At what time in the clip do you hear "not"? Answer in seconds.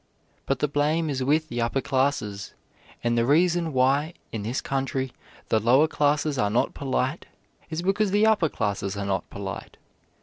6.49-6.73, 9.05-9.29